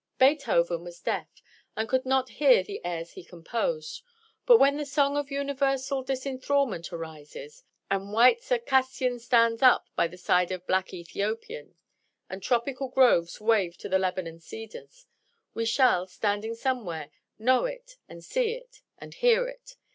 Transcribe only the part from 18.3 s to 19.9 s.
it, and hear it.